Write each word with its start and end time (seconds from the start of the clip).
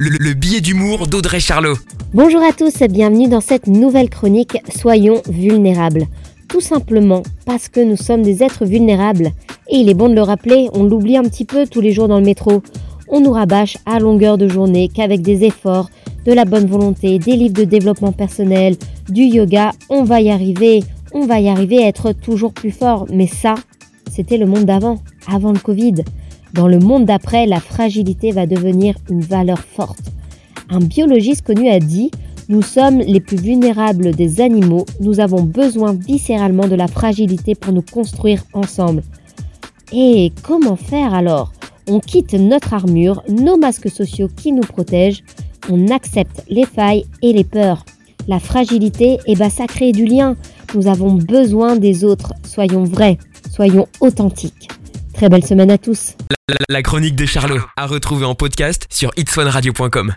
le, 0.00 0.10
le 0.10 0.32
billet 0.34 0.60
d'humour 0.60 1.08
d'Audrey 1.08 1.40
Charlot. 1.40 1.74
Bonjour 2.14 2.40
à 2.40 2.52
tous, 2.52 2.72
bienvenue 2.88 3.28
dans 3.28 3.40
cette 3.40 3.66
nouvelle 3.66 4.08
chronique 4.08 4.56
Soyons 4.72 5.22
vulnérables. 5.28 6.06
Tout 6.48 6.60
simplement 6.60 7.24
parce 7.44 7.68
que 7.68 7.80
nous 7.80 7.96
sommes 7.96 8.22
des 8.22 8.44
êtres 8.44 8.64
vulnérables. 8.64 9.32
Et 9.68 9.78
il 9.78 9.88
est 9.88 9.94
bon 9.94 10.08
de 10.08 10.14
le 10.14 10.22
rappeler, 10.22 10.68
on 10.72 10.84
l'oublie 10.84 11.16
un 11.16 11.24
petit 11.24 11.44
peu 11.44 11.66
tous 11.66 11.80
les 11.80 11.90
jours 11.90 12.06
dans 12.06 12.20
le 12.20 12.24
métro. 12.24 12.62
On 13.08 13.20
nous 13.20 13.32
rabâche 13.32 13.76
à 13.86 13.98
longueur 13.98 14.38
de 14.38 14.46
journée 14.46 14.88
qu'avec 14.88 15.20
des 15.20 15.44
efforts, 15.44 15.90
de 16.24 16.32
la 16.32 16.44
bonne 16.44 16.66
volonté, 16.66 17.18
des 17.18 17.34
livres 17.34 17.54
de 17.54 17.64
développement 17.64 18.12
personnel, 18.12 18.76
du 19.08 19.22
yoga, 19.22 19.72
on 19.88 20.04
va 20.04 20.20
y 20.20 20.30
arriver, 20.30 20.84
on 21.12 21.26
va 21.26 21.40
y 21.40 21.48
arriver 21.48 21.82
à 21.82 21.88
être 21.88 22.12
toujours 22.12 22.52
plus 22.52 22.70
fort. 22.70 23.06
Mais 23.10 23.26
ça, 23.26 23.56
c'était 24.12 24.38
le 24.38 24.46
monde 24.46 24.64
d'avant, 24.64 25.02
avant 25.26 25.52
le 25.52 25.58
Covid. 25.58 26.04
Dans 26.54 26.68
le 26.68 26.78
monde 26.78 27.04
d'après, 27.04 27.46
la 27.46 27.60
fragilité 27.60 28.32
va 28.32 28.46
devenir 28.46 28.94
une 29.10 29.20
valeur 29.20 29.58
forte. 29.58 30.12
Un 30.70 30.80
biologiste 30.80 31.46
connu 31.46 31.68
a 31.68 31.78
dit 31.78 32.10
Nous 32.48 32.62
sommes 32.62 32.98
les 32.98 33.20
plus 33.20 33.36
vulnérables 33.36 34.14
des 34.14 34.40
animaux, 34.40 34.86
nous 35.00 35.20
avons 35.20 35.42
besoin 35.42 35.92
viscéralement 35.92 36.66
de 36.66 36.74
la 36.74 36.88
fragilité 36.88 37.54
pour 37.54 37.72
nous 37.72 37.82
construire 37.82 38.44
ensemble. 38.54 39.02
Et 39.92 40.32
comment 40.42 40.76
faire 40.76 41.14
alors? 41.14 41.52
On 41.88 42.00
quitte 42.00 42.34
notre 42.34 42.74
armure, 42.74 43.22
nos 43.28 43.56
masques 43.56 43.90
sociaux 43.90 44.28
qui 44.34 44.52
nous 44.52 44.62
protègent, 44.62 45.24
on 45.70 45.88
accepte 45.88 46.44
les 46.48 46.66
failles 46.66 47.04
et 47.22 47.32
les 47.32 47.44
peurs. 47.44 47.84
La 48.26 48.38
fragilité, 48.40 49.18
eh 49.26 49.34
ben, 49.34 49.48
ça 49.48 49.66
crée 49.66 49.92
du 49.92 50.04
lien. 50.04 50.36
Nous 50.74 50.86
avons 50.86 51.14
besoin 51.14 51.76
des 51.76 52.04
autres. 52.04 52.34
Soyons 52.44 52.84
vrais, 52.84 53.16
soyons 53.50 53.86
authentiques. 54.00 54.68
Très 55.18 55.28
belle 55.28 55.44
semaine 55.44 55.72
à 55.72 55.78
tous. 55.78 56.14
La, 56.68 56.80
chronique 56.80 57.16
de 57.16 57.26
Charlot, 57.26 57.60
à 57.76 57.86
retrouver 57.86 58.24
en 58.24 58.36
podcast 58.36 58.86
sur 58.88 59.10
itswanradio.com. 59.16 60.14